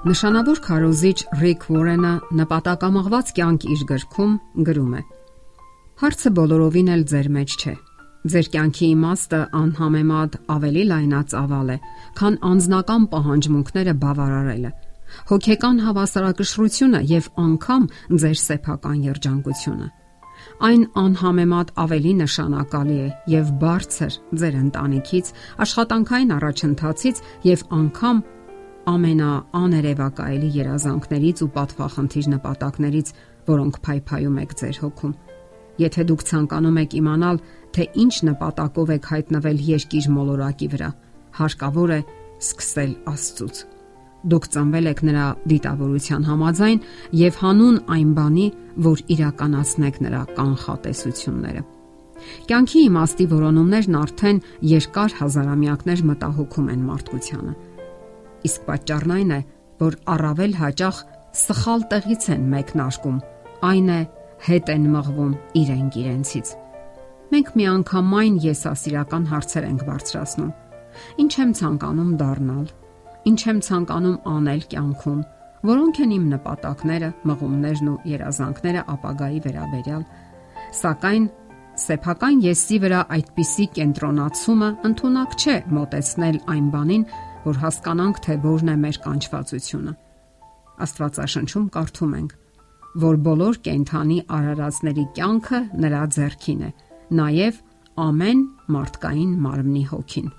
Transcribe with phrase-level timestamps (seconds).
[0.00, 4.30] Նշանավոր քարոզիչ Ռիկ Վորենը նպատակամղված կյանք իր գրքում
[4.64, 5.02] գրում է.
[6.00, 7.74] Հարցը բոլորովին էլ ձեր մեջ չէ։
[8.32, 11.78] Ձեր կյանքի իմաստը անհամեմատ ավելի լայնածավալ է,
[12.16, 14.72] քան անznական պահանջմունքները բավարարելը,
[15.28, 17.88] հոգեկան հավասարակշռությունը եւ անգամ
[18.24, 19.92] ձեր սեփական երջանկությունը։
[20.64, 25.32] Այն անհամեմատ ավելի նշանակալի է եւ բարձր ձեր ընտանիքից,
[25.64, 28.22] աշխատանքային առաջընթացից եւ անգամ
[28.90, 33.12] ամենաաներևակայելի երազանքներից ու պատվախնդիր նպատակներից,
[33.50, 35.12] որոնք փայփայում եք ձեր հոգում։
[35.80, 37.36] Եթե դուք ցանկանում եք իմանալ,
[37.74, 40.90] թե ինչ նպատակով եք հայտնվել երկիր մոլորակի վրա,
[41.40, 42.00] հարկավոր է
[42.40, 43.60] սկսել Աստծուց։
[44.30, 46.80] Դուք ծնվել եք նրա դիտավորության համաձայն
[47.20, 48.46] եւ հանուն այն բանի,
[48.84, 51.62] որ իրականացնեք նրա կանխատեսությունները։
[52.50, 57.54] Կյանքի իմաստի որոնումներն արդեն երկար հազարամյակներ մտահոգում են մարդկությանը
[58.48, 59.40] Իսկ պատճառն այն է,
[59.80, 61.00] որ առավել հաճախ
[61.40, 63.18] սխալ տեղից են մեկնարկում։
[63.70, 64.00] Այն է
[64.46, 66.52] հետ են մղվում իրենք իրենցից։
[67.30, 70.54] Մենք միանգամայն եսասիրական հարցեր ենք բարձրացնում։
[71.22, 72.64] Ինչ եմ ցանկանում դառնալ։
[73.30, 75.20] Ինչ եմ ցանկանում անել կյանքում։
[75.70, 80.04] Որոնք են իմ նպատակները, մղումներն ու երազանքները ապագայի վերաբերյալ։
[80.80, 81.26] Սակայն
[81.80, 87.04] սեփական եսի վրա այդպիսի կենտրոնացումը ընդունակ չէ մտածնել այն բանին,
[87.46, 89.94] որ հասկանանք, թե որն է մեր կանչվածությունը։
[90.84, 92.36] Աստվածաշնչում կարդում ենք,
[93.04, 96.70] որ բոլոր կենթանի արարածների կյանքը նրա ձեռքին է,
[97.20, 97.60] նաև
[98.00, 100.30] ամեն մարդկային մարմնի հոգին։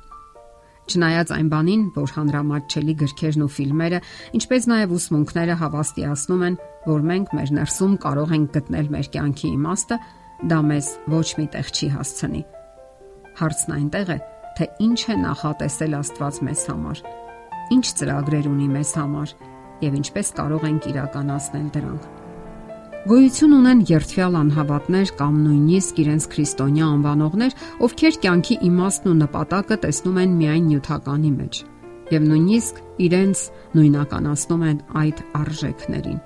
[0.92, 4.00] Չնայած այն բանին, որ հանրամատչելի գրքերն ու ֆիլմերը,
[4.40, 6.58] ինչպես նաև ուսմունքները հավաստիացնում են,
[6.90, 10.00] որ մենք մեր ներսում կարող ենք գտնել մեր կյանքի իմաստը,
[10.52, 12.44] դա մեզ ոչ մի տեղ չի հասցնի։
[13.42, 14.18] Հարցն այնտեղ է,
[14.58, 17.04] թե ինչ է նախատեսել Աստված մեզ համար։
[17.72, 19.36] Ինչ ծրագրեր ունի մեզ համար
[19.82, 22.10] եւ ինչպես կարող ենք իրականացնել դրանք։
[23.02, 27.56] Գոյություն ունեն երթվյալ անհավատներ կամ նույնիսկ իրենց քրիստոնյա անվանողներ,
[27.88, 31.62] ովքեր կյանքի իմաստն ու նպատակը տեսնում են միայն նյութականի մեջ
[32.12, 33.42] եւ նույնիսկ իրենց
[33.78, 36.20] նույնականացնում են այդ արժեքներին։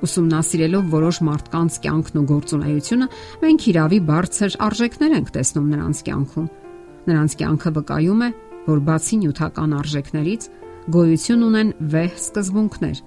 [0.00, 3.08] Ուսումնասիրելով որոշ մարդկանց կյանքն ու գործունեությունը,
[3.44, 6.48] մենք իրավի բարձր արժեքներ ենք տեսնում նրանց կյանքում
[7.10, 8.28] Նրանց կյանքը վկայում է,
[8.70, 10.44] որ բացի նյութական արժեքներից
[10.94, 13.00] գոյություն ունեն վեհ սկզբունքներ,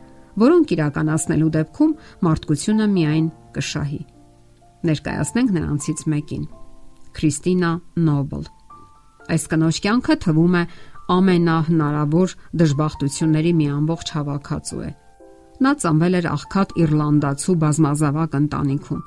[0.43, 1.93] որոնք իրականացնելու դեպքում
[2.27, 3.27] մարդկությունը միայն
[3.57, 4.01] կշահի։
[4.89, 6.43] Ներկայացնենք նրանցից մեկին։
[7.13, 7.71] Քրիստինա
[8.07, 8.45] Նոբլ։
[9.33, 10.63] Այս կնոջ կյանքը թվում է
[11.13, 14.91] ամենահնարավոր դժբախտությունների մի ամբողջ հավաքածու է։
[15.63, 19.03] Նա ծնվել էր աղքատ Իռլանդացու բազմազավակ ընտանիքում։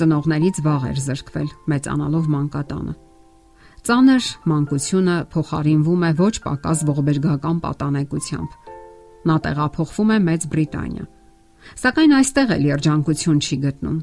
[0.00, 2.94] Ծնողներից վաղ էր զրկվել, մեծանալով մանկատանը։
[3.80, 8.56] Ծանր մանկությունը փոխարինվում է ոչ պակաս ողբերգական պատանեկությամբ։
[9.30, 11.04] Նա տեղափոխվում է Մեծ Բրիտանիա։
[11.80, 13.98] Սակայն այստեղ էլ երջանկություն չի գտնում։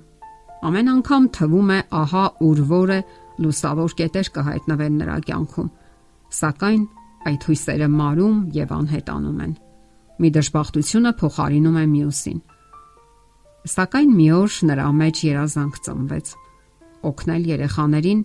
[0.67, 2.97] Ամեն անգամ թվում է, ահա ուր որը
[3.45, 5.69] լուսավոր կետեր կհայտնվեն նրա կյանքում։
[6.37, 6.83] Սակայն
[7.27, 9.53] այդ հույսերը մարում եւ անհետանում են։
[10.17, 12.39] Մի դժբախտությունը փոխարինում է մյուսին։
[13.77, 16.33] Սակայն մի օր նրա մեջ երազանք ծնվեց։
[17.07, 18.21] Օգնել երեխաներին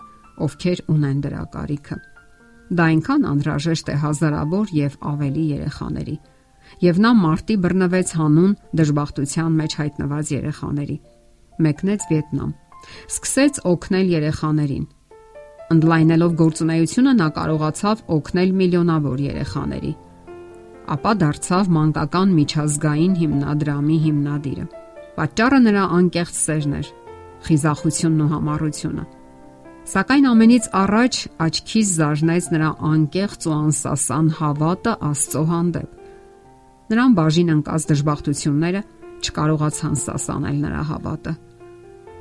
[0.46, 1.96] ովքեր ունեն դրա կարիքը։
[2.72, 6.16] Դա այնքան անհրաժեշտ է հազարավոր եւ ավելի երեխաների։
[6.82, 10.96] Եվ նա մարտի բռնվեց հանուն դժբախտության մեջ հայտնված երեխաների։
[11.66, 12.52] Մեկնեց Վիետնամ։
[13.12, 14.86] Սկսեց օգնել երեխաներին։
[15.72, 19.92] Ընդլայնելով գործունեությունը նա կարողացավ օգնել միլիոնավոր երեխաների։
[20.92, 24.66] Ապա դարձավ մանկական միջազգային հիմնադրամի հիմնադիրը։
[25.16, 26.88] Պատճառը նրա անկեղծ սերն էր,
[27.46, 29.04] խիզախությունն ու համառությունը։
[29.82, 35.96] Սակայն ամենից առաջ աչքից զարնեց նրա անկեղծ ու անսասան հավատը Աստծո հանդեպ։
[36.92, 38.82] Նրան բաժին ընկած դժբախտությունները
[39.22, 41.34] չկարողացան սասանել նրա հավատը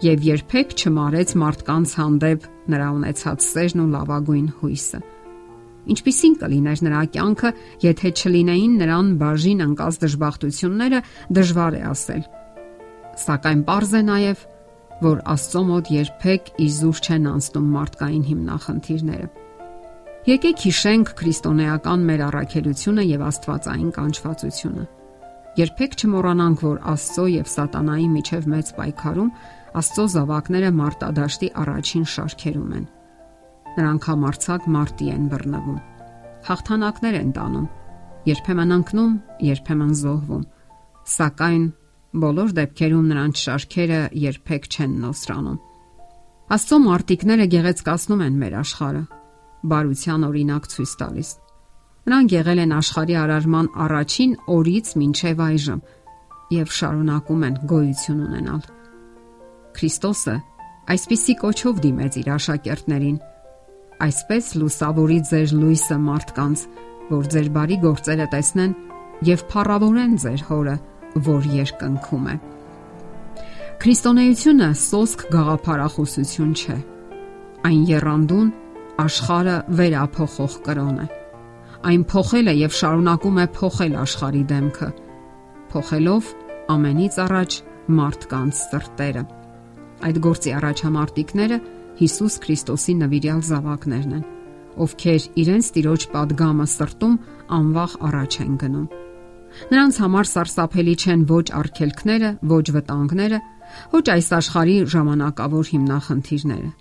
[0.02, 5.02] եւ երբեք չմարեց մարդկանց հանդեպ նրա ունեցած սերն ու լավագույն հույսը։
[5.94, 7.52] Ինչպիսին կլիներ նրա կյանքը,
[7.85, 11.00] եթե չլինեին նրան բաժին ընկած դժբախտությունները,
[11.38, 12.24] դժվար է ասել։
[13.22, 14.44] Սակայն པարզ է նաև,
[15.02, 19.30] որ Աստծո մոտ երբեք իզուր չեն անցնում մարդկային հիմնախնդիրները։
[20.30, 24.84] Եկեք հիշենք քրիստոնեական մեր առաքելությունը եւ Աստվածային կանչվածությունը։
[25.58, 29.32] Երբեք չմոռանանք, որ Աստծո եւ Սատանայի միջև մեծ պայքարում
[29.82, 32.86] Աստծո զավակները մարտադաշտի առաջին շարքերում են։
[33.72, 35.82] Նրանք համարցակ մարտի են բռնվում։
[36.47, 37.68] Հաղթանակներ են տանում,
[38.32, 39.14] երբեմն ընկնում,
[39.50, 40.46] երբեմն զոհվում։
[41.12, 41.64] Սակայն
[42.11, 45.59] Բոլոր դեպքերում նրանց շարքերը երբեք չեն նոսրանում։
[46.52, 49.03] Աստծո մարտիկները գեղեցկացնում են մեր աշխարհը,
[49.72, 51.29] բարության օրինակ ցույց տալիս։
[52.11, 55.81] Նրանք եղել են աշխարհի արարման առաջին օրից մինչև այժմ
[56.52, 58.61] եւ շարունակում են գոյություն ունենալ։
[59.79, 60.37] Քրիստոսը
[60.91, 63.17] այսպիսի կոչով դիմեց իր աշակերտներին.
[64.02, 66.63] Այսպես լուսավորի ձեր լույսը մարդկանց,
[67.11, 68.79] որ ձեր բարի գործերը տեսնեն
[69.31, 72.35] եւ փառավորեն ձեր հորը, որ որ երկնքում է։
[73.81, 76.78] Քրիստոնեությունը սոսկ գաղափարախոսություն չէ։
[77.66, 78.52] Այն երանդուն
[79.02, 81.08] աշխարը վերափոխող կրոն է։
[81.91, 84.90] Այն փոխել է եւ շարունակում է փոխել աշխարի դեմքը,
[85.73, 86.31] փոխելով
[86.75, 87.58] ամենից առաջ
[87.97, 89.23] մարդկանց սրտերը։
[90.05, 91.59] Այդ գործի առաջամարտիկները
[92.02, 94.25] Հիսուս Քրիստոսի նվիրյալ զավակներն են,
[94.85, 97.22] ովքեր իրենց ծիրոջ падգամը սրտում
[97.61, 99.01] անվախ առաջ են գնում
[99.72, 103.40] Նրանց համար սարսափելի չեն ոչ արգելքները, ոչ վտանգները,
[103.92, 106.72] ոչ այս աշխարհի ժամանակավոր հիմնախնդիրները։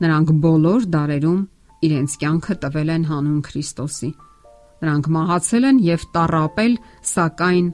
[0.00, 1.40] Նրանք բոլոր դարերում
[1.86, 4.10] իրենց կյանքը տվել են հանուն Քրիստոսի։
[4.80, 6.74] Նրանք մահացել են եւ տարապել,
[7.10, 7.70] սակայն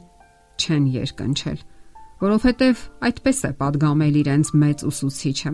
[0.57, 1.59] չեն երկնչել,
[2.27, 5.53] որովհետեւ այդպես է падգամել իրենց մեծ ուսուցիչը։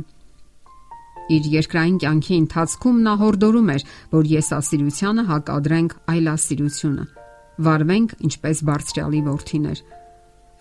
[1.32, 7.21] Իր երկրային կյանքի ընթացքում նա հորդորում էր, որ եսասիրությանը հակադրենք այլասիրությունը
[7.66, 9.82] վարվենք ինչպես բարձրալի worth-իներ,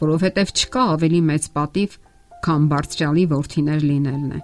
[0.01, 1.95] որովհետև չկա ավելի մեծ պատիվ,
[2.41, 4.41] քան բարձրալի worth-իներ լինելն է։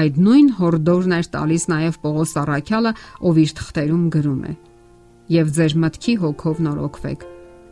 [0.00, 2.92] Այդ նույն հորդորն էր տալիս նաև Պողոս Արաքյալը,
[3.26, 4.54] ով իր թղթերում գրում է.
[5.40, 7.28] Եվ ձեր մտքի հոգով նորոգվեք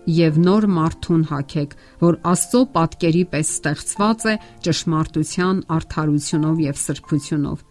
[0.09, 4.35] եւ նոր մարդուն հակեք, որ Աստծո պատկերի պես ստեղծված է
[4.65, 7.65] ճշմարտության, արդարությունով եւ սրբությունով։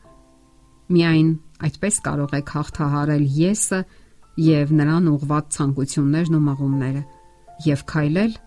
[0.94, 1.32] Միայն
[1.68, 3.80] այդպես կարող եք հաղթահարել եսը
[4.38, 7.04] եւ նրան ուղված ցանկություններն ու մղումները
[7.68, 8.38] եւ քայլել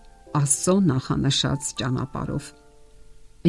[0.41, 2.45] Աստծո նախանշած ճանապարով։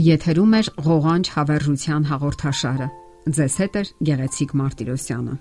[0.03, 2.89] Եթերում է ղողանջ հավերժության հաղորդաշարը։
[3.39, 5.35] Ձեզ հետ է Գեղեցիկ Մարտիրոսյանը։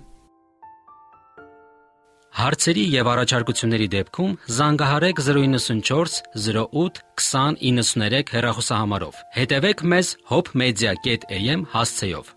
[2.32, 12.32] Հարցերի եւ առաջարկությունների դեպքում զանգահարեք 094 08 2093 հեռախոսահամարով։ Հետևեք մեզ hopmedia.am հասցեով։